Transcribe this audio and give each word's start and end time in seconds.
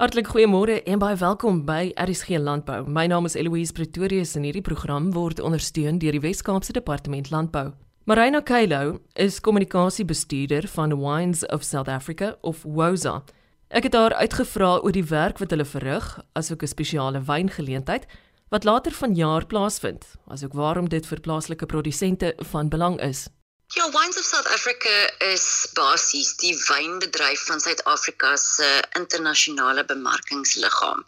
Hartlik 0.00 0.30
goeiemôre 0.32 0.78
en 0.88 0.96
baie 1.02 1.16
welkom 1.20 1.58
by 1.68 1.90
RSG 2.00 2.38
Landbou. 2.40 2.86
My 2.88 3.02
naam 3.12 3.26
is 3.28 3.34
Eloise 3.36 3.74
Pretorius 3.76 4.30
en 4.38 4.46
hierdie 4.48 4.62
program 4.64 5.10
word 5.12 5.36
ondersteun 5.44 5.98
deur 6.00 6.16
die 6.16 6.22
Wes-Kaapse 6.24 6.72
Departement 6.72 7.28
Landbou. 7.28 7.74
Marina 8.08 8.40
Kailo 8.40 9.02
is 9.20 9.36
kommunikasiebestuurder 9.44 10.64
van 10.72 10.96
Wines 10.96 11.44
of 11.52 11.60
South 11.62 11.92
Africa 11.92 12.30
of 12.40 12.64
WOSA. 12.64 13.18
Ek 13.68 13.84
het 13.84 13.98
haar 14.00 14.16
uitgevra 14.16 14.78
oor 14.80 14.96
die 14.96 15.04
werk 15.12 15.44
wat 15.44 15.52
hulle 15.52 15.68
verrig, 15.68 16.08
asook 16.32 16.64
'n 16.64 16.72
spesiale 16.72 17.20
wyngeleentheid 17.20 18.08
wat 18.48 18.64
later 18.64 18.92
vanjaar 18.92 19.44
plaasvind, 19.46 20.16
asook 20.26 20.56
waarom 20.56 20.88
dit 20.88 21.06
vir 21.06 21.20
plaaslike 21.20 21.66
produsente 21.66 22.32
van 22.38 22.68
belang 22.68 22.96
is. 23.00 23.28
Ja, 23.74 23.90
Wines 23.90 24.18
of 24.18 24.24
South 24.24 24.46
Africa 24.48 25.10
is 25.18 25.66
basies 25.72 26.34
die 26.36 26.52
wynbedryf 26.66 27.44
van 27.48 27.60
Suid-Afrika 27.60 28.34
se 28.36 28.66
internasionale 28.98 29.84
bemarkingsliggaam. 29.88 31.00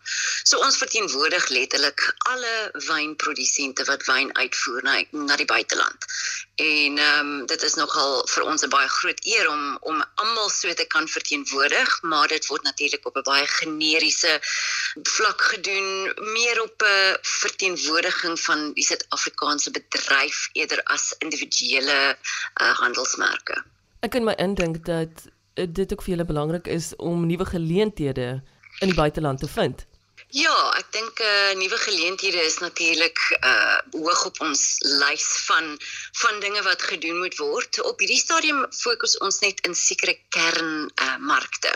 So 0.48 0.62
ons 0.64 0.78
verteenwoordig 0.80 1.48
letterlik 1.52 2.06
alle 2.32 2.54
wynprodusente 2.86 3.84
wat 3.84 4.06
wyn 4.08 4.32
uitvoer 4.40 4.80
na 4.88 4.96
na 5.12 5.36
die 5.36 5.50
buiteland. 5.50 6.08
En 6.56 6.98
ehm 6.98 7.18
um, 7.20 7.46
dit 7.50 7.62
is 7.68 7.74
nogal 7.74 8.22
vir 8.32 8.42
ons 8.48 8.62
'n 8.64 8.72
baie 8.72 8.88
groot 8.88 9.20
eer 9.26 9.48
om 9.50 9.76
om 9.80 10.04
almal 10.14 10.50
so 10.50 10.72
te 10.74 10.86
kan 10.86 11.08
verteenwoordig, 11.08 12.02
maar 12.02 12.28
dit 12.28 12.46
word 12.46 12.62
natuurlik 12.62 13.06
op 13.06 13.16
'n 13.16 13.28
baie 13.28 13.46
generiese 13.46 14.40
vlak 15.02 15.42
gedoen, 15.42 16.12
meer 16.16 16.62
op 16.62 16.82
'n 16.82 17.16
verteenwoordiging 17.20 18.40
van 18.40 18.72
die 18.72 18.84
Suid-Afrikaanse 18.84 19.70
bedryf 19.70 20.48
eerder 20.52 20.82
as 20.84 21.14
individuele 21.18 22.16
uh, 22.62 22.74
handelsmerke. 22.80 23.62
Ek 24.00 24.10
kan 24.10 24.24
my 24.24 24.34
indink 24.42 24.84
dat 24.84 25.26
uh, 25.26 25.66
dit 25.68 25.92
ook 25.92 26.02
vir 26.02 26.16
julle 26.16 26.28
belangrik 26.28 26.66
is 26.66 26.92
om 26.96 27.26
nuwe 27.26 27.46
geleenthede 27.48 28.42
in 28.80 28.90
die 28.92 28.98
buiteland 28.98 29.38
te 29.40 29.48
vind. 29.48 29.86
Ja, 30.34 30.54
ek 30.78 30.88
dink 30.90 31.20
'n 31.22 31.26
uh, 31.30 31.54
nuwe 31.62 31.76
geleenthede 31.78 32.40
is 32.42 32.58
natuurlik 32.58 33.18
uh 33.50 33.78
hoog 33.92 34.24
op 34.24 34.40
ons 34.40 34.62
lys 34.82 35.26
van 35.46 35.78
van 36.22 36.40
dinge 36.40 36.62
wat 36.62 36.82
gedoen 36.82 37.18
moet 37.18 37.36
word. 37.38 37.78
Op 37.82 37.98
hierdie 38.02 38.18
stadium 38.18 38.66
fokus 38.70 39.14
ons 39.18 39.38
net 39.46 39.60
in 39.68 39.74
sekere 39.74 40.18
kern 40.28 40.90
uh 41.06 41.16
markte. 41.18 41.70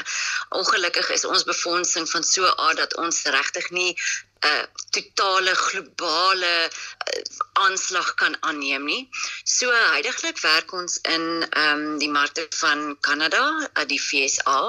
Ongelukkig 0.48 1.10
is 1.10 1.24
ons 1.24 1.44
befondsing 1.44 2.10
van 2.10 2.24
so 2.24 2.50
aard 2.66 2.82
dat 2.82 2.96
ons 2.96 3.22
regtig 3.22 3.70
nie 3.70 3.94
'n 4.40 4.48
uh, 4.48 4.64
totale 4.90 5.54
globale 5.54 6.70
uh, 6.70 7.22
aanslag 7.64 8.14
kan 8.14 8.36
aanneem 8.40 8.84
nie. 8.84 9.08
So 9.44 9.70
heidaglik 9.70 10.38
werk 10.40 10.72
ons 10.72 10.98
in 11.14 11.24
ehm 11.48 11.82
um, 11.82 11.98
die 11.98 12.10
markte 12.10 12.46
van 12.60 12.96
Kanada, 13.00 13.44
uh, 13.74 13.86
die 13.92 14.00
FSA, 14.00 14.60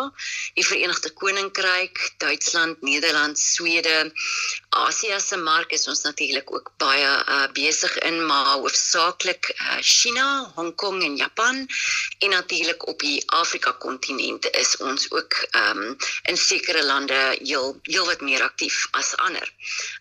die 0.58 0.66
Verenigde 0.66 1.14
Koninkryk, 1.14 2.14
Duitsland, 2.17 2.81
Nederland, 2.81 3.39
Swede. 3.39 4.11
Asië 4.86 5.20
se 5.20 5.38
mark 5.38 5.72
is 5.76 5.88
ons 5.92 6.02
natuurlik 6.02 6.52
ook 6.54 6.72
baie 6.78 7.08
uh, 7.08 7.48
besig 7.54 7.98
in, 8.08 8.26
maar 8.26 8.46
hoofsaaklik 8.46 9.52
uh, 9.56 9.78
China, 9.82 10.52
Hong 10.56 10.76
Kong 10.76 11.04
en 11.04 11.16
Japan 11.16 11.68
en 12.20 12.30
natuurlik 12.30 12.88
op 12.88 13.00
die 13.00 13.24
Afrika 13.42 13.72
kontinent 13.72 14.50
is 14.52 14.78
ons 14.78 15.12
ook 15.12 15.36
um, 15.52 15.98
in 16.32 16.38
sekere 16.38 16.84
lande 16.86 17.20
heel 17.42 17.80
heel 17.84 18.06
wat 18.06 18.22
meer 18.22 18.44
aktief 18.44 18.88
as 18.92 19.16
ander. 19.18 19.54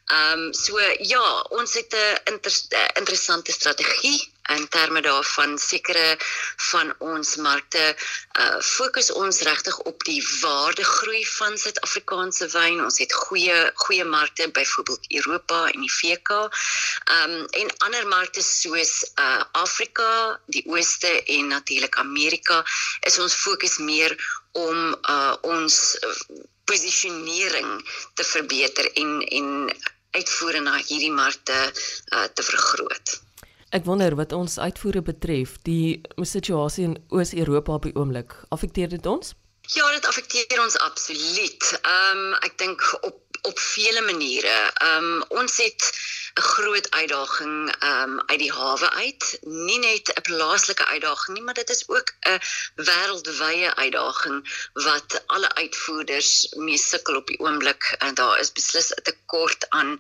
Ehm 0.07 0.47
um, 0.47 0.53
so 0.55 0.81
ja, 1.15 1.27
ons 1.51 1.75
het 1.75 1.95
'n 1.95 2.33
inter 2.33 2.53
interessante 2.95 3.53
strategie 3.53 4.33
in 4.57 4.69
terme 4.69 5.01
daarvan 5.01 5.59
sekere 5.59 6.17
van 6.71 6.93
ons 6.99 7.37
markte 7.37 7.85
uh 8.41 8.61
fokus 8.61 9.11
ons 9.13 9.41
regtig 9.49 9.79
op 9.91 10.05
die 10.05 10.21
waardegroei 10.41 11.23
van 11.27 11.59
Suid-Afrikaanse 11.59 12.49
wyn. 12.55 12.81
Ons 12.85 12.99
het 13.03 13.13
goeie 13.13 13.59
goeie 13.75 14.05
markte 14.05 14.49
byvoorbeeld 14.61 15.13
Europa 15.21 15.61
en 15.73 15.81
die 15.87 15.93
VK. 15.93 16.31
Ehm 16.39 17.37
um, 17.39 17.47
en 17.63 17.77
ander 17.89 18.07
markte 18.07 18.43
soos 18.43 18.95
uh 19.21 19.43
Afrika, 19.53 20.41
die 20.47 20.65
Ooste 20.67 21.13
en 21.25 21.47
natuurlik 21.55 21.97
Amerika 21.97 22.65
is 23.01 23.19
ons 23.19 23.35
fokus 23.35 23.79
meer 23.79 24.17
om 24.53 24.97
uh 25.09 25.37
ons 25.43 25.99
posisionering 26.65 27.71
te 28.15 28.25
verbeter 28.25 28.93
en 28.93 29.21
en 29.41 29.49
uitvoere 30.11 30.61
na 30.65 30.77
hierdie 30.81 31.13
markte 31.13 31.57
uh, 31.69 32.25
te 32.35 32.43
vergroot. 32.43 33.19
Ek 33.71 33.85
wonder 33.85 34.15
wat 34.17 34.33
ons 34.33 34.59
uitvoere 34.59 35.03
betref, 35.05 35.59
die 35.69 36.01
situasie 36.17 36.87
in 36.89 36.97
Oos-Europa 37.13 37.75
op 37.77 37.85
die 37.85 37.95
oomblik, 37.95 38.33
affekteer 38.55 38.89
dit 38.89 39.07
ons? 39.07 39.35
Ja, 39.69 39.85
dit 39.93 40.07
affekteer 40.09 40.63
ons 40.63 40.79
absoluut. 40.81 41.73
Ehm 41.83 42.23
um, 42.23 42.37
ek 42.47 42.57
dink 42.57 42.85
op 43.03 43.21
op 43.43 43.59
vele 43.59 44.01
maniere. 44.01 44.71
Ehm 44.75 45.05
um, 45.05 45.25
ons 45.29 45.57
het 45.57 45.83
'n 46.39 46.41
groot 46.41 46.91
uitdaging 46.91 47.75
ehm 47.79 48.03
um, 48.03 48.23
uit 48.27 48.39
die 48.39 48.53
hawe 48.53 48.91
uit. 48.91 49.39
Nie 49.43 49.79
net 49.79 50.13
'n 50.15 50.21
plaaslike 50.21 50.87
uitdaging 50.87 51.37
nie, 51.37 51.45
maar 51.45 51.55
dit 51.55 51.71
is 51.71 51.89
ook 51.89 52.13
'n 52.21 52.41
wêreldwye 52.75 53.75
uitdaging 53.75 54.71
wat 54.73 55.23
alle 55.27 55.55
uitvoerders 55.55 56.49
mee 56.57 56.79
sukkel 56.79 57.17
op 57.17 57.27
die 57.27 57.39
oomblik 57.39 57.95
en 57.99 58.15
daar 58.15 58.39
is 58.39 58.53
beslis 58.53 58.91
'n 58.95 59.03
tekort 59.03 59.67
aan 59.69 59.99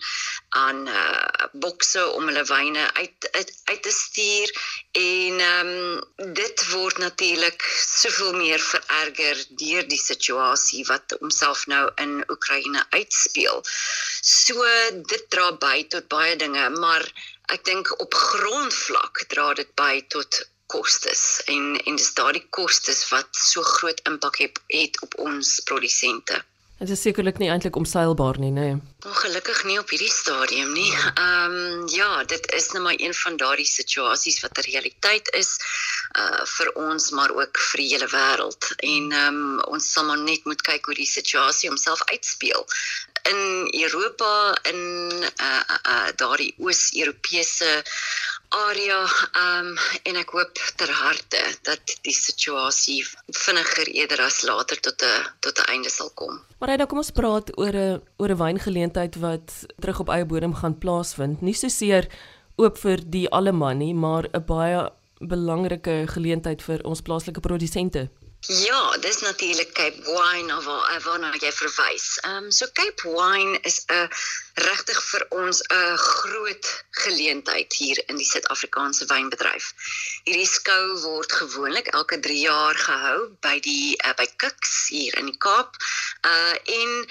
aan 0.48 0.88
uh, 0.88 1.26
bokse 1.52 2.06
om 2.06 2.26
hulle 2.26 2.44
wyne 2.44 2.92
uit, 2.92 3.28
uit 3.30 3.60
uit 3.64 3.82
te 3.82 3.90
stuur 3.90 4.48
en 4.92 5.40
ehm 5.40 5.66
um, 5.66 6.34
dit 6.34 6.70
word 6.70 6.98
natuurlik 6.98 7.62
soveel 7.86 8.32
meer 8.32 8.60
vererger 8.60 9.44
deur 9.48 9.88
die 9.88 10.00
situasie 10.00 10.84
wat 10.86 11.16
homself 11.18 11.66
nou 11.66 11.90
in 11.94 12.24
Oekraïne 12.30 12.86
uitspeel. 13.28 13.62
So 14.22 14.64
dit 15.06 15.30
dra 15.30 15.52
by 15.52 15.86
tot 15.88 16.08
baie 16.08 16.36
dinge, 16.36 16.68
maar 16.80 17.04
ek 17.52 17.64
dink 17.64 18.00
op 18.00 18.14
grondvlak 18.14 19.26
dra 19.28 19.54
dit 19.54 19.74
by 19.76 20.02
tot 20.08 20.48
kostes 20.66 21.40
en 21.46 21.80
en 21.86 21.96
dis 21.96 22.14
daardie 22.14 22.46
kostes 22.50 23.08
wat 23.10 23.28
so 23.32 23.62
groot 23.62 24.00
impak 24.06 24.38
het, 24.38 24.60
het 24.68 25.00
op 25.02 25.18
ons 25.18 25.60
produsente. 25.64 26.44
Dit 26.78 26.92
is 26.94 27.00
sekerlik 27.02 27.40
nie 27.42 27.48
eintlik 27.50 27.74
omseilbaar 27.74 28.36
nie, 28.38 28.52
nê. 28.54 28.66
Nee. 28.68 28.74
Ongelukkig 29.10 29.64
nie 29.66 29.78
op 29.80 29.90
hierdie 29.90 30.12
stadium 30.12 30.70
nie. 30.76 30.92
Ehm 30.94 31.56
um, 31.56 31.88
ja, 31.90 32.22
dit 32.22 32.44
is 32.54 32.68
net 32.70 32.82
maar 32.82 32.94
een 33.02 33.14
van 33.14 33.38
daardie 33.40 33.66
situasies 33.66 34.38
wat 34.44 34.58
'n 34.58 34.68
realiteit 34.70 35.32
is 35.34 35.50
uh 36.20 36.44
vir 36.46 36.70
ons 36.74 37.10
maar 37.10 37.34
ook 37.34 37.58
vir 37.58 37.82
die 37.82 37.88
hele 37.94 38.08
wêreld. 38.14 38.70
En 38.76 39.10
ehm 39.12 39.40
um, 39.40 39.60
ons 39.74 39.92
sal 39.92 40.04
maar 40.04 40.22
net 40.22 40.44
moet 40.44 40.62
kyk 40.62 40.84
hoe 40.84 40.94
die 40.94 41.12
situasie 41.18 41.68
homself 41.68 42.04
uitspeel 42.14 42.66
in 43.30 43.68
Europa 43.82 44.58
in 44.70 44.80
uh, 45.40 45.46
uh, 45.46 45.78
uh 45.92 46.08
daardie 46.16 46.54
Oos-Europese 46.58 47.82
area 48.48 49.00
um 49.36 49.74
en 50.08 50.16
ek 50.16 50.30
hoop 50.32 50.60
ter 50.80 50.90
harte 50.92 51.40
dat 51.68 51.96
die 52.06 52.14
situasie 52.16 53.02
vinniger 53.26 53.90
eerder 53.92 54.22
as 54.24 54.42
later 54.42 54.80
tot 54.80 55.02
'n 55.02 55.26
tot 55.40 55.58
'n 55.58 55.70
einde 55.72 55.90
sal 55.90 56.10
kom. 56.14 56.40
Maar 56.60 56.70
hy, 56.70 56.86
kom 56.86 56.98
ons 56.98 57.10
praat 57.10 57.50
oor 57.58 57.74
'n 57.74 58.02
oor 58.18 58.30
'n 58.30 58.42
wyngeleentheid 58.44 59.16
wat 59.16 59.66
terug 59.80 60.00
op 60.00 60.08
eie 60.08 60.24
bodem 60.24 60.54
gaan 60.54 60.78
plaasvind. 60.78 61.42
Nie 61.42 61.54
so 61.54 61.68
seer 61.68 62.08
oop 62.56 62.78
vir 62.78 62.98
die 63.04 63.28
alleman 63.30 63.78
nie, 63.78 63.94
maar 63.94 64.28
'n 64.32 64.44
baie 64.44 64.90
belangrike 65.20 66.06
geleentheid 66.06 66.62
vir 66.62 66.82
ons 66.84 67.02
plaaslike 67.02 67.40
produsente. 67.40 68.08
Ja, 68.46 68.96
dis 68.96 69.20
natuurlik 69.20 69.72
Cape 69.72 70.02
Wine 70.02 70.56
of 70.56 70.64
waar 70.64 71.00
waarna 71.02 71.32
jy 71.42 71.50
verwys. 71.52 72.18
Ehm 72.22 72.44
um, 72.44 72.50
so 72.50 72.66
Cape 72.72 73.02
Wine 73.02 73.58
is 73.66 73.82
'n 73.86 74.08
regtig 74.54 75.00
vir 75.10 75.26
ons 75.28 75.62
'n 75.62 75.96
groot 75.96 76.84
geleentheid 76.90 77.72
hier 77.72 78.02
in 78.06 78.16
die 78.16 78.24
Suid-Afrikaanse 78.24 79.06
wynbedryf. 79.06 79.72
Hierdie 80.24 80.46
skou 80.46 81.00
word 81.02 81.32
gewoonlik 81.32 81.86
elke 81.86 82.20
3 82.20 82.38
jaar 82.40 82.74
gehou 82.74 83.36
by 83.40 83.58
die 83.60 83.98
uh, 84.06 84.14
by 84.14 84.28
Kix 84.36 84.86
hier 84.88 85.18
in 85.18 85.26
die 85.26 85.38
Kaap. 85.38 85.74
Uh 86.22 86.54
en 86.78 87.10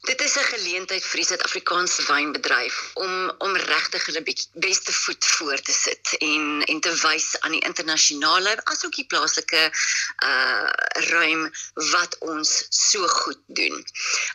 Dit 0.00 0.20
is 0.20 0.34
'n 0.36 0.44
geleentheid 0.44 1.04
vir 1.04 1.20
die 1.20 1.26
Suid-Afrikaanse 1.28 2.02
wynbedryf 2.08 2.76
om 2.94 3.32
om 3.38 3.56
regtig 3.56 4.06
hulle 4.06 4.22
beste 4.52 4.92
voet 4.92 5.24
voor 5.24 5.60
te 5.60 5.72
sit 5.72 6.14
en 6.18 6.62
en 6.64 6.80
te 6.80 6.92
wys 7.02 7.26
aan 7.40 7.52
die 7.52 7.60
internasionale 7.68 8.54
asook 8.64 8.94
die 8.96 9.04
plaaslike 9.12 9.60
uh 10.28 10.68
ruim 11.10 11.42
wat 11.74 12.16
ons 12.18 12.52
so 12.68 13.08
goed 13.08 13.42
doen. 13.46 13.76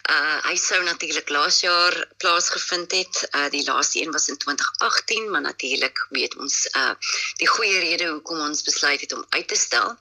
Uh 0.10 0.38
hy 0.50 0.56
sou 0.56 0.84
natuurlik 0.84 1.30
laas 1.30 1.60
jaar 1.60 1.98
plaasgevind 2.18 2.92
het. 2.92 3.24
Uh 3.34 3.50
die 3.50 3.66
laaste 3.66 4.02
een 4.02 4.12
was 4.12 4.28
in 4.28 4.38
2018, 4.38 5.30
maar 5.32 5.42
natuurlik 5.42 6.06
weet 6.10 6.36
ons 6.36 6.68
uh 6.76 6.94
die 7.42 7.50
goeie 7.56 7.80
rede 7.80 8.12
hoekom 8.12 8.40
ons 8.40 8.62
besluit 8.70 9.02
het 9.02 9.18
om 9.18 9.26
uit 9.30 9.48
te 9.48 9.58
stel. 9.58 9.98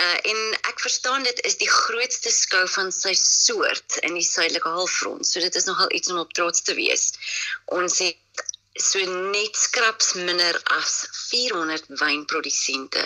Uh 0.00 0.16
en 0.32 0.42
ek 0.72 0.80
verstaan 0.80 1.22
dit 1.22 1.44
is 1.44 1.60
die 1.60 1.70
grootste 1.70 2.32
skou 2.32 2.64
van 2.68 2.92
sy 2.92 3.12
soort 3.20 4.00
in 4.00 4.14
die 4.14 4.28
suidelike 4.32 4.68
half 4.68 4.93
grond. 4.98 5.26
So 5.26 5.40
dit 5.40 5.54
is 5.54 5.64
nogal 5.70 5.92
iets 5.92 6.10
om 6.10 6.18
op 6.18 6.32
trots 6.32 6.62
te 6.62 6.74
wees. 6.74 7.12
Ons 7.78 7.98
het 7.98 8.44
so 8.74 8.98
net 9.30 9.54
skraps 9.56 10.14
minder 10.14 10.60
as 10.64 11.06
400 11.30 11.84
wynprodusente 12.00 13.04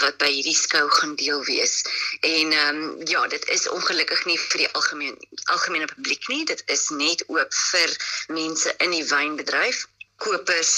wat 0.00 0.16
by 0.22 0.30
hierdie 0.32 0.56
skou 0.56 0.86
gaan 0.88 1.14
deel 1.20 1.44
wees. 1.44 1.82
En 2.24 2.52
ehm 2.52 2.80
um, 2.80 3.06
ja, 3.06 3.26
dit 3.28 3.44
is 3.52 3.68
ongelukkig 3.68 4.24
nie 4.24 4.38
vir 4.38 4.64
die 4.64 4.70
algemeen 4.72 5.18
algemene 5.52 5.88
publiek 5.90 6.28
nie. 6.32 6.44
Dit 6.48 6.62
is 6.72 6.88
net 6.96 7.24
oop 7.28 7.52
vir 7.52 7.96
mense 8.32 8.72
in 8.78 8.96
die 8.96 9.04
wynbedryf 9.04 9.84
kopers, 10.22 10.72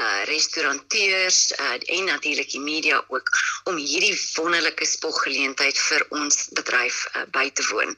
uh 0.00 0.22
restauranteurs 0.30 1.40
uh 1.58 1.78
en 1.96 2.04
natuurlik 2.10 2.50
die 2.50 2.60
media 2.60 3.02
ook 3.08 3.30
om 3.70 3.76
hierdie 3.76 4.14
wonderlike 4.36 4.86
spoggeleentheid 4.86 5.78
vir 5.88 6.06
ons 6.20 6.48
bedryf 6.58 7.04
uh, 7.12 7.26
by 7.36 7.48
te 7.50 7.66
woon. 7.72 7.96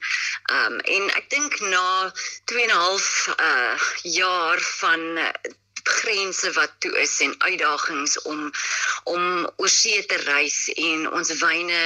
Um 0.59 0.81
en 0.97 1.13
ek 1.21 1.31
dink 1.31 1.61
na 1.61 2.13
2 2.53 2.65
en 2.65 2.75
'n 2.75 2.83
half 2.87 3.09
uh 3.37 3.77
jaar 4.17 4.61
van 4.81 5.07
uh, 5.19 5.31
grense 5.87 6.53
wat 6.53 6.73
toe 6.79 6.93
is 7.01 7.15
en 7.21 7.35
uitdagings 7.39 8.23
om 8.23 8.51
om 9.05 9.51
oorsee 9.57 10.07
te 10.11 10.17
reis 10.27 10.59
en 10.75 11.07
ons 11.13 11.33
wyne 11.41 11.83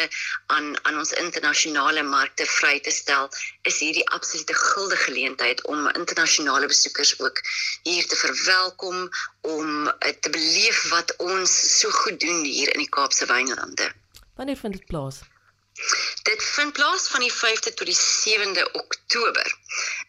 aan 0.55 0.69
aan 0.88 0.99
ons 1.02 1.12
internasionale 1.23 2.02
markte 2.02 2.47
vry 2.56 2.79
te 2.81 2.94
stel 2.94 3.29
is 3.69 3.81
hierdie 3.85 4.06
absolute 4.17 4.56
gulde 4.62 4.97
geleentheid 5.05 5.64
om 5.73 5.88
internasionale 5.88 6.70
besoekers 6.73 7.14
ook 7.20 7.43
hier 7.82 8.06
te 8.06 8.17
verwelkom 8.17 9.08
om 9.41 9.87
uh, 9.87 10.14
te 10.20 10.31
beleef 10.31 10.88
wat 10.94 11.17
ons 11.17 11.58
so 11.79 11.91
goed 12.03 12.20
doen 12.20 12.44
hier 12.44 12.73
in 12.73 12.85
die 12.85 12.93
Kaapse 12.96 13.26
wynlande. 13.26 13.93
Wanneer 14.37 14.56
vind 14.56 14.79
dit 14.79 14.87
plaas? 14.87 15.20
Dit 16.23 16.44
vind 16.44 16.73
plaas 16.73 17.09
van 17.09 17.21
die 17.21 17.32
5de 17.32 17.75
tot 17.75 17.87
die 17.87 17.97
7de 17.97 18.73
Oktober. 18.73 19.59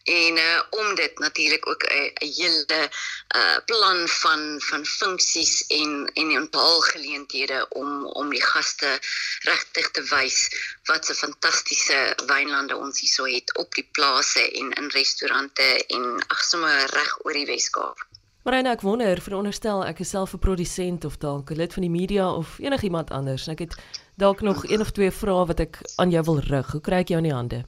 En 0.02 0.36
uh 0.36 0.60
om 0.70 0.94
dit 0.94 1.18
natuurlik 1.18 1.68
ook 1.68 1.82
'n 1.82 2.12
hele 2.18 2.90
uh 3.36 3.56
plan 3.64 4.08
van 4.08 4.60
van 4.60 4.84
funksies 4.84 5.66
en 5.66 6.10
en 6.14 6.28
'n 6.40 6.48
paar 6.48 6.82
geleenthede 6.82 7.66
om 7.68 8.06
om 8.06 8.30
die 8.30 8.42
gaste 8.42 9.00
regtig 9.40 9.90
te 9.90 10.02
wys 10.02 10.38
wat 10.84 11.08
'n 11.08 11.14
fantastiese 11.14 12.16
wynlande 12.26 12.76
ons 12.76 13.00
hierso 13.00 13.24
het 13.24 13.56
op 13.56 13.74
die 13.74 13.88
plase 13.92 14.50
en 14.50 14.72
in 14.72 14.88
restaurante 14.88 15.86
en 15.86 16.24
ag 16.26 16.44
sommer 16.44 16.86
reg 16.86 17.24
oor 17.24 17.32
die 17.32 17.46
Weskaap. 17.46 18.06
Maar 18.42 18.54
en 18.54 18.66
ek 18.66 18.80
wonder, 18.80 19.20
veronderstel 19.22 19.84
ek 19.84 19.98
is 19.98 20.08
self 20.08 20.32
'n 20.34 20.38
produsent 20.38 21.04
of 21.04 21.16
dalk 21.16 21.50
'n 21.50 21.56
lid 21.56 21.72
van 21.72 21.82
die 21.82 21.90
media 21.90 22.32
of 22.32 22.58
enigiemand 22.58 23.10
anders. 23.10 23.48
Ek 23.48 23.58
het 23.58 23.74
dalk 24.14 24.40
nog 24.40 24.68
een 24.68 24.80
of 24.80 24.90
twee 24.90 25.10
vrae 25.10 25.46
wat 25.46 25.60
ek 25.60 25.78
aan 25.96 26.10
jou 26.10 26.24
wil 26.24 26.40
rig. 26.40 26.72
Hoe 26.72 26.80
kry 26.80 26.96
ek 27.02 27.08
jou 27.08 27.20
in 27.22 27.28
die 27.28 27.36
hande? 27.36 27.64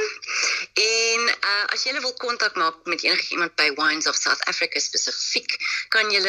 En 0.73 1.21
uh, 1.29 1.65
as 1.73 1.83
jy 1.83 1.99
wil 1.99 2.13
kontak 2.21 2.55
maak 2.59 2.75
met 2.83 3.01
enigiemand 3.03 3.55
by 3.55 3.69
Wines 3.79 4.07
of 4.07 4.15
South 4.15 4.43
Africa 4.51 4.79
spesifiek 4.79 5.51
kan 5.89 6.11
jy 6.11 6.21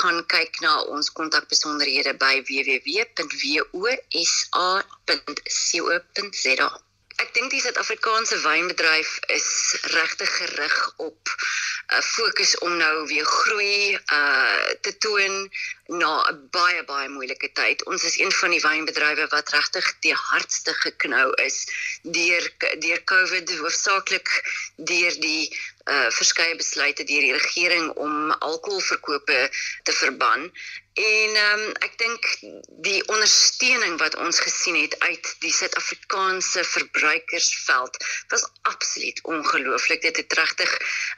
gaan 0.00 0.26
kyk 0.26 0.60
na 0.60 0.72
ons 0.94 1.12
kontakbesonderhede 1.12 2.12
by 2.20 2.34
www.wosa.co.za 2.50 3.70
Ek 7.20 7.34
dink 7.36 7.50
die 7.52 7.60
Suid-Afrikaanse 7.60 8.38
wynbedryf 8.40 9.08
is 9.34 9.48
regtig 9.92 10.30
gerig 10.38 10.76
op 11.04 11.32
'n 11.32 11.96
uh, 11.96 12.00
fokus 12.06 12.52
om 12.64 12.76
nou 12.76 13.06
weer 13.10 13.28
groei 13.28 13.98
uh 14.18 14.70
te 14.86 14.92
toon 15.04 15.34
na 16.00 16.12
'n 16.30 16.38
baie 16.56 16.84
baie 16.92 17.08
moeilike 17.16 17.52
tyd. 17.60 17.84
Ons 17.92 18.06
is 18.10 18.16
een 18.18 18.32
van 18.32 18.56
die 18.56 18.62
wynbedrywe 18.64 19.26
wat 19.36 19.52
regtig 19.56 19.92
die 20.06 20.14
hardste 20.14 20.74
geknou 20.84 21.26
is 21.44 21.58
deur 22.02 22.44
deur 22.86 23.04
COVID 23.12 23.56
hoofsaaklik 23.58 24.30
deur 24.92 25.20
die 25.26 25.44
uh 25.84 26.08
verskeie 26.20 26.56
besluite 26.56 27.04
deur 27.04 27.26
die 27.28 27.38
regering 27.40 27.90
om 28.06 28.30
alkoholverkope 28.30 29.40
te 29.82 29.92
verban 29.92 30.52
En 30.94 31.34
ehm 31.36 31.60
um, 31.60 31.72
ek 31.86 31.92
dink 31.98 32.24
die 32.82 33.00
ondersteuning 33.14 33.98
wat 34.00 34.16
ons 34.18 34.40
gesien 34.42 34.74
het 34.74 34.96
uit 34.98 35.28
die 35.38 35.52
Suid-Afrikaanse 35.54 36.64
verbruikersveld 36.66 37.98
was 38.28 38.46
absoluut 38.62 39.20
ongelooflik. 39.22 40.02
Dit 40.02 40.16
het 40.16 40.32
regtig 40.32 40.70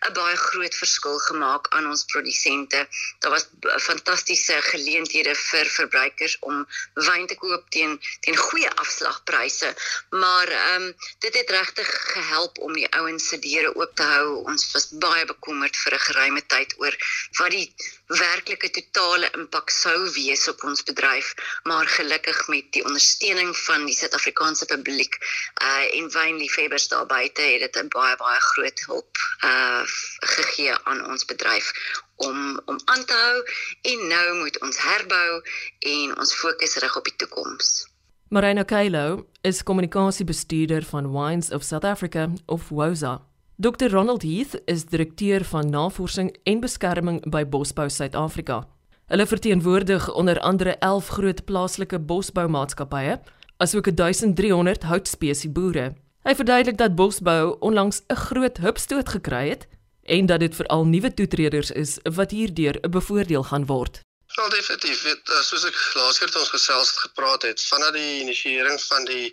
'n 0.08 0.12
baie 0.12 0.36
groot 0.36 0.74
verskil 0.74 1.18
gemaak 1.18 1.68
aan 1.68 1.86
ons 1.88 2.04
produsente. 2.04 2.88
Daar 3.18 3.30
was 3.30 3.48
fantastiese 3.82 4.60
geleenthede 4.62 5.34
vir 5.34 5.66
verbruikers 5.66 6.36
om 6.40 6.68
wyn 6.94 7.26
te 7.26 7.34
koop 7.34 7.70
teen 7.70 8.00
teen 8.20 8.36
goeie 8.36 8.70
afslagpryse. 8.70 9.74
Maar 10.10 10.48
ehm 10.48 10.82
um, 10.82 10.96
dit 11.18 11.34
het 11.34 11.50
regtig 11.50 11.88
gehelp 12.12 12.58
om 12.58 12.72
die 12.72 12.92
ouens 12.92 13.28
se 13.28 13.38
deure 13.38 13.74
oop 13.74 13.96
te 13.96 14.02
hou. 14.02 14.44
Ons 14.44 14.70
was 14.72 14.88
baie 14.92 15.24
bekommerd 15.24 15.76
vir 15.76 15.94
'n 15.94 16.06
geruime 16.08 16.46
tyd 16.46 16.74
oor 16.76 16.94
wat 17.38 17.50
die 17.50 17.74
werklike 18.06 18.70
totale 18.70 19.30
impak 19.30 19.61
sou 19.70 20.10
wees 20.12 20.48
op 20.48 20.64
ons 20.64 20.82
bedryf, 20.82 21.34
maar 21.62 21.86
gelukkig 21.86 22.48
met 22.48 22.72
die 22.72 22.84
ondersteuning 22.84 23.56
van 23.56 23.86
die 23.86 23.94
Suid-Afrikaanse 23.94 24.66
publiek 24.66 25.18
uh 25.62 25.98
en 25.98 26.10
wynliefhebbers 26.10 26.88
daar 26.88 27.06
buite 27.06 27.42
het 27.42 27.60
dit 27.60 27.84
'n 27.84 27.88
baie 27.88 28.16
baie 28.16 28.40
groot 28.40 28.80
hulp 28.86 29.16
uh 29.44 29.82
gegee 30.20 30.74
aan 30.84 31.06
ons 31.06 31.24
bedryf 31.24 31.72
om 32.16 32.60
om 32.64 32.80
aan 32.84 33.04
te 33.04 33.14
hou 33.14 33.38
en 33.82 34.06
nou 34.08 34.38
moet 34.42 34.60
ons 34.60 34.78
herbou 34.78 35.42
en 35.78 36.18
ons 36.18 36.34
fokus 36.34 36.76
rig 36.76 36.96
op 36.96 37.04
die 37.04 37.16
toekoms. 37.16 37.86
Marina 38.28 38.62
Kailo 38.62 39.26
is 39.40 39.62
kommunikasiebestuurder 39.62 40.84
van 40.84 41.12
Wines 41.12 41.50
of 41.50 41.62
South 41.62 41.84
Africa 41.84 42.30
of 42.46 42.68
WOSA. 42.68 43.20
Dr 43.56 43.90
Ronald 43.90 44.22
Heath 44.22 44.60
is 44.64 44.84
direkteur 44.84 45.44
van 45.44 45.70
navorsing 45.70 46.36
en 46.42 46.60
beskerming 46.60 47.20
by 47.30 47.44
Bosbou 47.44 47.90
Suid-Afrika. 47.90 48.64
Hulle 49.12 49.26
verteenwoordig 49.26 50.14
onder 50.14 50.40
andere 50.40 50.76
11 50.78 51.08
groot 51.08 51.44
plaaslike 51.44 51.98
bosboumaatskappye, 51.98 53.20
asook 53.56 53.96
1300 53.96 54.82
houtspesie 54.82 55.50
boere. 55.50 55.90
Hy 56.24 56.34
verduidelik 56.38 56.78
dat 56.80 56.94
bosbou 56.96 57.56
onlangs 57.60 58.00
'n 58.08 58.16
groot 58.16 58.56
hupstoot 58.56 59.08
gekry 59.08 59.48
het 59.48 59.68
en 60.02 60.26
dat 60.26 60.40
dit 60.40 60.54
veral 60.54 60.86
nuwe 60.86 61.14
toetreders 61.14 61.70
is 61.70 61.98
wat 62.02 62.30
hierdeur 62.30 62.80
bevoordeel 62.90 63.42
gaan 63.42 63.66
word. 63.66 64.00
Wel 64.34 64.48
definitief, 64.48 65.02
weet, 65.02 65.28
eh, 65.28 65.40
soos 65.44 65.64
ek 65.68 65.78
laas 65.98 66.18
keer 66.18 66.30
toe 66.32 66.40
ons 66.40 66.52
gesels 66.54 66.90
het 66.90 67.00
gepraat 67.04 67.42
het, 67.44 67.64
vanaf 67.68 67.90
die 67.92 68.20
inisiering 68.22 68.78
van 68.80 69.04
die 69.04 69.26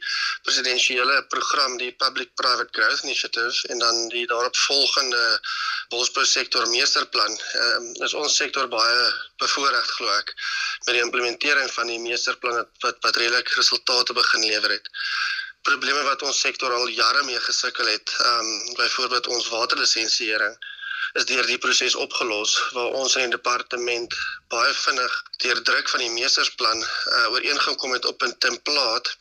presidensiële 0.43 1.21
program, 1.31 1.77
die 1.79 1.93
Public 2.03 2.33
Private 2.41 2.67
Growth 2.75 3.05
Initiative 3.07 3.67
en 3.71 3.79
dan 3.79 4.01
die 4.11 4.25
daaropvolgende 4.27 5.21
bosbousektor 5.93 6.67
meesterplan, 6.73 7.37
um, 7.65 7.87
is 8.07 8.13
ons 8.13 8.35
sektor 8.41 8.67
baie 8.67 9.05
bevoorreg 9.43 9.87
glo 9.95 10.11
ek 10.17 10.33
met 10.87 10.97
die 10.97 11.05
implementering 11.05 11.71
van 11.77 11.87
die 11.87 11.99
meesterplan 12.03 12.59
wat, 12.83 12.99
wat 13.07 13.21
redelik 13.23 13.53
resultate 13.61 14.17
begin 14.19 14.43
lewer 14.49 14.75
het. 14.75 14.91
Probleme 15.69 16.03
wat 16.09 16.27
ons 16.27 16.43
sektor 16.43 16.75
al 16.75 16.91
jare 16.91 17.23
mee 17.23 17.39
gesukkel 17.47 17.87
het, 17.87 18.11
ehm 18.25 18.51
um, 18.51 18.75
byvoorbeeld 18.83 19.31
ons 19.37 19.47
waterlisensiering 19.55 20.59
is 21.13 21.25
deur 21.31 21.45
die 21.47 21.57
proses 21.65 21.95
opgelos 21.95 22.57
waar 22.75 22.99
ons 23.01 23.15
in 23.15 23.29
die 23.29 23.37
departement 23.37 24.19
baie 24.53 24.73
vinnig 24.83 25.17
deur 25.45 25.63
druk 25.71 25.89
van 25.93 26.05
die 26.05 26.13
meestersplan 26.17 26.83
uh, 26.83 27.25
ooreengekom 27.33 27.97
het 27.97 28.05
op 28.05 28.23
'n 28.23 28.37
template 28.45 29.17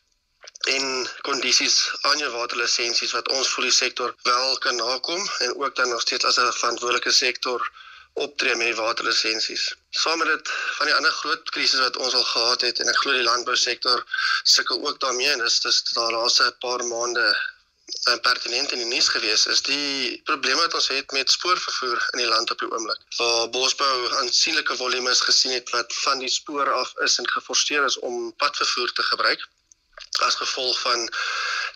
en 0.76 1.08
kondisies 1.20 1.76
aan 2.10 2.18
jou 2.18 2.30
waterlisensies 2.30 3.12
wat 3.16 3.28
ons 3.28 3.50
vir 3.56 3.68
die 3.68 3.76
sektor 3.80 4.14
wel 4.22 4.58
kan 4.64 4.76
nakom 4.76 5.28
en 5.46 5.54
ook 5.56 5.76
dan 5.76 5.88
nog 5.88 6.00
steeds 6.06 6.24
as 6.24 6.38
'n 6.38 6.58
verantwoordelike 6.60 7.12
sektor 7.12 7.70
optree 8.12 8.54
met 8.56 8.76
waterlisensies. 8.76 9.74
Saam 9.90 10.18
met 10.18 10.26
dit 10.28 10.48
van 10.78 10.86
die 10.86 10.94
ander 10.94 11.12
groot 11.20 11.50
krisis 11.50 11.80
wat 11.80 11.96
ons 11.96 12.14
al 12.14 12.24
gehad 12.24 12.60
het 12.60 12.80
en 12.80 12.88
ek 12.88 12.98
glo 13.02 13.12
die 13.12 13.22
landbousektor 13.22 14.04
sukkel 14.42 14.86
ook 14.86 15.00
daarmee 15.00 15.30
en 15.32 15.44
dis 15.44 15.60
dis 15.60 15.82
daar 15.92 16.12
laaste 16.12 16.56
paar 16.64 16.84
maande 16.84 17.26
pertinent 18.22 18.72
in 18.72 18.78
die 18.82 18.88
nuus 18.88 19.08
gewees 19.08 19.46
is 19.46 19.62
die 19.62 20.20
probleme 20.24 20.60
wat 20.60 20.74
ons 20.74 20.88
het 20.88 21.12
met 21.16 21.30
spoorvervoer 21.30 22.08
in 22.12 22.22
die 22.22 22.28
land 22.28 22.50
op 22.50 22.58
die 22.58 22.70
oomblik. 22.70 23.00
Waar 23.16 23.50
Bosbou 23.50 23.94
aansienlike 24.20 24.76
volumes 24.76 25.20
gesien 25.20 25.52
het 25.52 25.70
wat 25.70 25.94
van 26.04 26.18
die 26.18 26.32
spoor 26.32 26.72
af 26.72 26.92
is 27.06 27.18
en 27.18 27.30
geforseer 27.30 27.84
is 27.84 27.98
om 27.98 28.34
padvervoer 28.36 28.92
te 28.92 29.02
gebruik 29.02 29.48
as 30.26 30.34
gevolg 30.34 30.80
van 30.80 31.08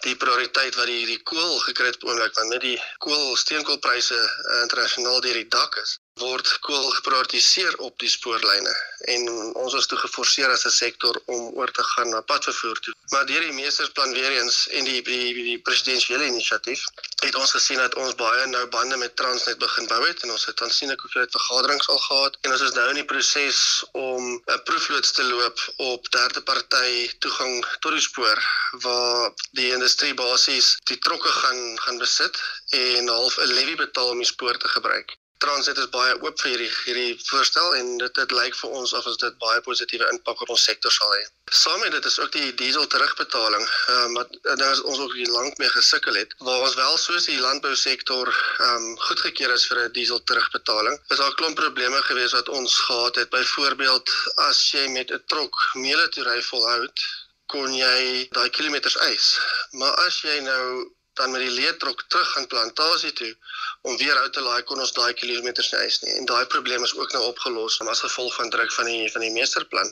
die 0.07 0.17
prioriteit 0.17 0.75
wat 0.75 0.87
die 0.91 1.07
die 1.07 1.23
kool 1.31 1.59
gekry 1.67 1.91
het 1.91 2.05
oomblik 2.05 2.35
want 2.39 2.55
met 2.55 2.65
die 2.65 2.79
kool 3.05 3.37
steenkoolpryse 3.37 4.19
uh, 4.19 4.61
internasionaal 4.63 5.21
deur 5.27 5.39
die 5.41 5.51
dak 5.57 5.77
is 5.83 5.99
word 6.21 6.49
kool 6.61 6.91
geprioritiseer 6.93 7.77
op 7.87 7.95
die 8.03 8.11
spoorlyne 8.13 8.73
en 9.13 9.29
ons 9.63 9.75
is 9.79 9.87
toe 9.91 9.99
geforseer 9.99 10.51
as 10.53 10.65
'n 10.67 10.75
sektor 10.75 11.21
om 11.35 11.41
oor 11.59 11.71
te 11.79 11.85
gaan 11.93 12.11
na 12.11 12.21
padvervoer 12.21 12.79
toe. 12.81 12.95
Maar 13.13 13.27
deur 13.27 13.41
die 13.41 13.53
meestersplan 13.53 14.13
weer 14.13 14.33
eens 14.41 14.69
en 14.69 14.85
die 14.85 15.03
die, 15.03 15.35
die 15.35 15.59
presidensiële 15.69 16.27
inisiatief 16.27 16.85
het 17.25 17.35
ons 17.35 17.55
gesien 17.57 17.79
dat 17.79 17.95
ons 17.95 18.15
baie 18.15 18.47
nou 18.47 18.67
bande 18.67 18.97
met 18.97 19.17
Transnet 19.17 19.59
begin 19.59 19.87
bou 19.87 20.03
het 20.07 20.23
en 20.23 20.31
ons 20.31 20.45
het 20.45 20.63
aansienlik 20.63 21.01
hoeveel 21.01 21.27
vergaderings 21.31 21.89
al 21.89 22.03
gehad 22.09 22.37
en 22.43 22.53
ons 22.53 22.67
is 22.69 22.77
nou 22.79 22.89
in 22.89 23.01
die 23.01 23.11
proses 23.15 23.63
om 23.93 24.23
'n 24.57 24.63
proefloods 24.69 25.13
te 25.13 25.25
loop 25.25 25.59
op 25.77 26.11
derde 26.11 26.43
party 26.43 27.11
toegang 27.19 27.65
tot 27.81 27.93
die 27.93 28.07
spoor 28.09 28.39
waar 28.85 29.33
die 29.53 29.73
industrie 29.73 30.15
basies 30.15 30.77
die 30.85 30.99
trokke 30.99 31.33
gaan 31.41 31.79
gaan 31.87 31.99
besit 31.99 32.37
en 32.71 33.09
half 33.09 33.39
'n 33.39 33.53
levy 33.59 33.77
betaal 33.77 34.09
om 34.09 34.19
die 34.19 34.33
spoor 34.35 34.57
te 34.59 34.69
gebruik. 34.69 35.17
Transnet 35.43 35.79
is 35.83 35.89
baie 35.95 36.15
oop 36.23 36.41
vir 36.41 36.51
hierdie 36.53 36.71
hierdie 36.87 37.15
voorstel 37.29 37.75
en 37.79 37.89
dit 38.03 38.19
dit 38.19 38.35
lyk 38.39 38.55
vir 38.61 38.75
ons 38.81 38.93
of 38.99 39.09
dit 39.23 39.39
baie 39.45 39.63
positiewe 39.69 40.11
impak 40.15 40.45
op 40.45 40.53
ons 40.55 40.67
sektor 40.69 40.95
sal 40.97 41.15
hê. 41.17 41.23
Saam 41.63 41.81
met 41.85 41.95
dit 41.97 42.07
is 42.11 42.19
ook 42.23 42.31
die 42.37 42.53
diesel 42.61 42.87
terugbetaling, 42.93 43.65
um, 43.95 44.15
wat 44.19 44.37
nou 44.61 44.71
ons 44.93 45.01
ook 45.07 45.17
lank 45.37 45.59
mee 45.63 45.73
gesukkel 45.75 46.21
het, 46.21 46.37
waar 46.47 46.63
ons 46.69 46.79
wel 46.79 46.97
soos 47.05 47.27
die 47.31 47.41
landbousektor 47.41 48.31
ehm 48.37 48.77
um, 48.77 48.95
goedgekeur 49.09 49.57
is 49.57 49.67
vir 49.71 49.83
'n 49.83 49.93
diesel 49.99 50.23
terugbetaling. 50.31 50.97
Is 51.11 51.25
daar 51.25 51.35
klomp 51.41 51.59
probleme 51.65 52.03
gewees 52.11 52.39
wat 52.39 52.49
ons 52.61 52.79
gehad 52.87 53.21
het. 53.23 53.35
Byvoorbeeld 53.35 54.15
as 54.49 54.63
jy 54.71 54.87
met 54.99 55.11
'n 55.11 55.23
trok 55.27 55.59
meele 55.75 56.09
toe 56.09 56.25
ry 56.31 56.41
volhoud, 56.53 57.07
kon 57.53 57.75
jy 57.75 58.29
daai 58.31 58.51
kilometers 58.51 58.97
eis. 59.11 59.39
Maar 59.73 59.95
as 60.07 60.23
jy 60.23 60.41
nou 60.41 60.67
dan 61.15 61.31
met 61.31 61.41
die 61.41 61.51
leetrok 61.51 62.05
terug 62.09 62.29
gaan 62.33 62.47
plantasie 62.47 63.13
toe 63.13 63.37
om 63.83 63.97
weer 63.97 64.17
uit 64.19 64.33
te 64.33 64.41
laai 64.41 64.63
kon 64.63 64.81
ons 64.81 64.93
daai 64.97 65.13
kilometers 65.15 65.73
nie 65.73 65.81
eis 65.87 66.01
nie 66.03 66.15
en 66.19 66.29
daai 66.31 66.47
probleem 66.55 66.85
is 66.85 66.95
ook 66.97 67.13
nou 67.13 67.25
opgelos 67.29 67.81
as 67.93 68.05
gevolg 68.05 68.35
van 68.35 68.51
druk 68.51 68.73
van 68.73 68.89
die 68.91 69.11
van 69.13 69.25
die 69.25 69.33
meesterplan. 69.35 69.91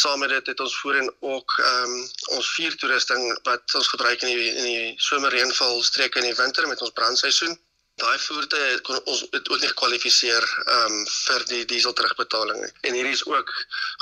Saam 0.00 0.18
met 0.24 0.34
dit 0.34 0.50
het 0.52 0.60
ons 0.60 0.76
voorheen 0.80 1.08
ook 1.20 1.54
ehm 1.58 1.94
um, 1.94 2.10
ons 2.36 2.50
vuurtoerusting 2.56 3.22
wat 3.48 3.78
ons 3.80 3.88
gebruik 3.94 4.26
in 4.26 4.34
die 4.34 4.50
in 4.50 4.68
die 4.68 4.92
somerreënval 5.08 5.82
streke 5.90 6.20
in 6.20 6.28
die 6.30 6.38
winter 6.42 6.68
met 6.68 6.84
ons 6.84 6.94
brandseisoen. 7.00 7.56
Daai 8.02 8.18
voertuie 8.26 8.80
kon 8.86 9.00
ons 9.12 9.24
het 9.32 9.48
ook 9.48 9.60
nie 9.64 9.72
gekwalifiseer 9.72 10.46
ehm 10.66 10.98
um, 10.98 11.02
vir 11.14 11.48
die 11.54 11.64
diesel 11.72 11.96
terugbetaling 12.00 12.60
nie. 12.62 12.72
En 12.90 13.00
hierdie 13.00 13.16
is 13.18 13.26
ook 13.26 13.52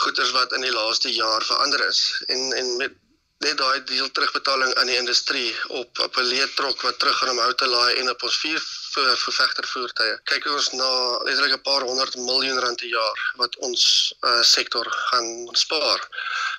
goederes 0.05 0.35
wat 0.41 0.53
in 0.59 0.67
die 0.67 0.77
laaste 0.81 1.13
jaar 1.23 1.51
verander 1.53 1.87
is. 1.89 2.03
En 2.27 2.53
en 2.63 2.77
met 2.83 3.03
net 3.45 3.59
daai 3.59 3.85
diesel 3.85 4.11
terugbetaling 4.17 4.73
aan 4.75 4.89
die 4.91 4.97
industrie 4.97 5.51
op 5.81 5.99
op 6.07 6.17
'n 6.17 6.29
leetrok 6.33 6.83
wat 6.87 6.99
terug 6.99 7.19
gaan 7.19 7.33
om 7.35 7.39
hout 7.39 7.59
te 7.59 7.67
laai 7.67 7.95
en 8.01 8.11
op 8.11 8.23
ons 8.23 8.39
vier 8.45 8.63
vervegter 9.25 9.67
voertuie. 9.73 10.15
Kyk 10.31 10.47
ons 10.47 10.71
na 10.71 10.91
letterlik 11.27 11.57
'n 11.57 11.67
paar 11.69 11.83
honderd 11.91 12.17
miljoen 12.17 12.61
rand 12.65 12.81
per 12.81 12.89
jaar 12.89 13.19
wat 13.37 13.57
ons 13.69 13.83
uh, 14.21 14.43
sektor 14.43 14.87
gaan 14.91 15.49
spaar. 15.53 16.01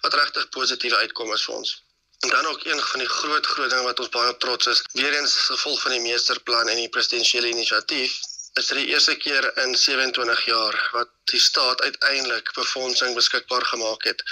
Wat 0.01 0.13
regtig 0.13 0.49
positiewe 0.49 0.97
uitkomste 0.97 1.35
is 1.35 1.45
vir 1.45 1.55
ons. 1.55 1.81
En 2.19 2.29
dan 2.29 2.45
ook 2.45 2.63
een 2.65 2.81
van 2.81 2.99
die 2.99 3.09
groot 3.09 3.45
groot 3.45 3.69
dinge 3.69 3.83
wat 3.83 3.99
ons 3.99 4.09
baie 4.09 4.37
trots 4.37 4.67
is, 4.67 4.81
weer 4.91 5.13
eens 5.13 5.33
gevolg 5.33 5.81
van 5.81 5.91
die 5.91 6.01
meesterplan 6.01 6.67
en 6.67 6.75
die 6.75 6.89
presidensiële 6.89 7.47
inisiatief, 7.47 8.19
is 8.57 8.67
dit 8.67 8.77
die 8.77 8.87
eerste 8.93 9.15
keer 9.21 9.45
in 9.63 9.75
27 9.75 10.45
jaar 10.45 10.75
wat 10.91 11.09
die 11.31 11.39
staat 11.39 11.81
uiteindelik 11.81 12.49
befondsing 12.55 13.13
beskikbaar 13.15 13.65
gemaak 13.65 14.03
het 14.09 14.23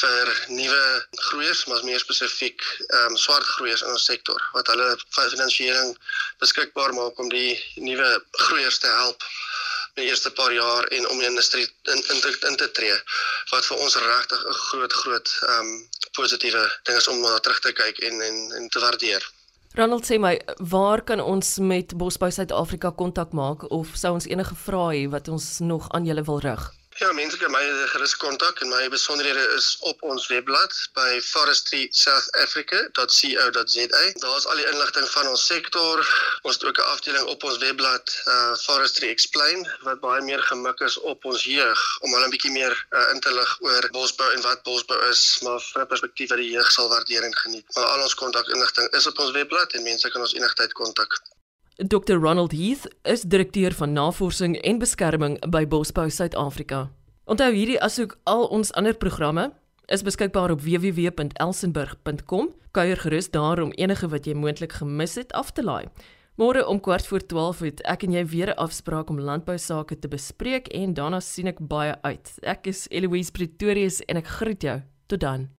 vir 0.00 0.30
nuwe 0.48 0.84
groeiers, 1.28 1.64
maar 1.70 1.84
meer 1.88 2.02
spesifiek 2.02 2.62
ehm 2.86 3.14
um, 3.14 3.16
swart 3.16 3.46
groeiers 3.56 3.82
in 3.82 3.96
ons 3.96 4.06
sektor 4.10 4.46
wat 4.52 4.70
hulle 4.72 4.88
finansiering 5.16 5.96
beskikbaar 6.44 6.94
maak 6.94 7.18
om 7.18 7.32
die 7.32 7.56
nuwe 7.88 8.10
groeiers 8.46 8.78
te 8.78 8.92
help 9.00 9.26
in 9.94 10.02
die 10.02 10.10
eerste 10.10 10.30
paar 10.38 10.52
jaar 10.52 10.86
en 10.98 11.08
om 11.08 11.18
die 11.18 11.30
industrie 11.30 11.66
in 11.66 12.02
in 12.14 12.20
te, 12.20 12.36
in 12.50 12.56
te 12.56 12.70
tree 12.78 12.98
wat 13.50 13.66
vir 13.70 13.82
ons 13.86 13.96
regtig 14.06 14.44
'n 14.48 14.58
groot 14.66 14.98
groot 15.02 15.36
ehm 15.48 15.60
um, 15.60 15.88
positiewe 16.18 16.66
ding 16.82 16.98
is 16.98 17.08
om 17.08 17.20
na 17.20 17.38
terug 17.38 17.60
te 17.60 17.72
kyk 17.72 17.98
en 18.10 18.20
en 18.28 18.38
en 18.60 18.68
te 18.68 18.84
waardeer. 18.86 19.33
Ronald 19.74 20.06
sê 20.06 20.20
my, 20.22 20.36
waar 20.70 21.00
kan 21.02 21.18
ons 21.18 21.56
met 21.58 21.96
Bosbou 21.98 22.30
Suid-Afrika 22.30 22.92
kontak 22.94 23.32
maak 23.34 23.64
of 23.74 23.96
sou 23.98 24.12
ons 24.14 24.28
enige 24.30 24.54
vrae 24.54 25.00
hê 25.00 25.08
wat 25.10 25.26
ons 25.26 25.48
nog 25.66 25.88
aan 25.90 26.06
julle 26.06 26.22
wil 26.28 26.38
rig? 26.44 26.68
Ja, 26.94 27.12
mense 27.12 27.36
kan 27.36 27.50
my 27.50 27.60
gerus 27.90 28.16
kontak 28.22 28.60
en 28.62 28.68
my 28.70 28.88
besonderhede 28.88 29.42
is 29.56 29.76
op 29.90 30.02
ons 30.06 30.26
webblad 30.30 30.74
by 30.94 31.20
forestry.southafrica.co.za. 31.26 34.02
Daar's 34.22 34.46
al 34.46 34.60
die 34.60 34.68
inligting 34.70 35.08
van 35.16 35.26
ons 35.32 35.46
sektor. 35.46 35.96
Ons 36.46 36.54
het 36.54 36.64
ook 36.70 36.78
'n 36.78 36.90
afdeling 36.94 37.26
op 37.34 37.40
ons 37.50 37.58
webblad, 37.58 38.06
uh 38.30 38.54
Forestry 38.62 39.08
Explain, 39.08 39.60
wat 39.82 39.98
baie 40.06 40.22
meer 40.22 40.42
gemik 40.42 40.80
is 40.80 40.98
op 40.98 41.24
ons 41.24 41.42
jeug 41.42 41.98
om 42.00 42.12
hulle 42.14 42.26
'n 42.26 42.30
bietjie 42.30 42.54
meer 42.60 42.86
uh, 42.90 43.10
in 43.12 43.20
te 43.20 43.34
lig 43.34 43.56
oor 43.60 43.88
bosbou 43.90 44.32
en 44.32 44.40
wat 44.40 44.62
bosbou 44.62 45.08
is, 45.10 45.38
maar 45.42 45.60
van 45.60 45.82
'n 45.82 45.86
perspektief 45.86 46.28
wat 46.28 46.38
die 46.38 46.50
jeug 46.50 46.72
sal 46.72 46.88
waardeer 46.88 47.22
en 47.22 47.36
geniet. 47.36 47.74
Maar 47.74 47.84
al 47.84 48.02
ons 48.02 48.14
kontakinligting 48.14 48.88
is 48.88 49.06
op 49.06 49.18
ons 49.18 49.30
webblad 49.30 49.72
en 49.72 49.82
mense 49.82 50.10
kan 50.10 50.20
ons 50.20 50.34
enigstyd 50.34 50.72
kontak. 50.72 51.22
Dr 51.76 52.20
Ronald 52.20 52.52
Heath 52.52 52.86
is 53.02 53.22
direkteur 53.22 53.72
van 53.74 53.92
navorsing 53.92 54.56
en 54.62 54.78
beskerming 54.78 55.40
by 55.50 55.64
Bosbou 55.66 56.06
Suid-Afrika. 56.10 56.92
Onthou 57.26 57.48
hierdie 57.50 57.80
asook 57.82 58.14
al 58.30 58.46
ons 58.46 58.70
ander 58.78 58.94
programme 58.94 59.48
is 59.90 60.04
beskikbaar 60.06 60.54
op 60.54 60.62
www.elsenburg.com. 60.62 62.52
Kuier 62.70 63.02
gerus 63.02 63.30
daar 63.30 63.58
om 63.64 63.74
enige 63.74 64.08
wat 64.08 64.26
jy 64.26 64.36
moontlik 64.38 64.78
gemis 64.78 65.18
het 65.18 65.34
af 65.34 65.50
te 65.50 65.66
laai. 65.66 65.90
Môre 66.38 66.62
om 66.62 66.78
kwart 66.78 67.10
voor 67.10 67.26
12 67.26 67.66
het 67.66 67.82
ek 67.90 68.06
en 68.06 68.12
jy 68.12 68.24
weer 68.26 68.54
'n 68.54 68.58
afspraak 68.58 69.10
om 69.10 69.18
landbou 69.18 69.58
sake 69.58 69.98
te 69.98 70.08
bespreek 70.08 70.68
en 70.68 70.94
daarna 70.94 71.20
sien 71.20 71.46
ek 71.46 71.58
baie 71.58 71.94
uit. 72.02 72.38
Ek 72.42 72.66
is 72.66 72.86
Eloise 72.90 73.32
Pretorius 73.32 74.00
en 74.06 74.16
ek 74.16 74.26
groet 74.26 74.62
jou. 74.62 74.82
Tot 75.06 75.20
dan. 75.20 75.54